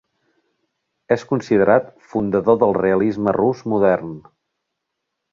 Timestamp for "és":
1.15-1.25